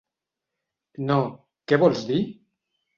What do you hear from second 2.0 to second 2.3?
dir?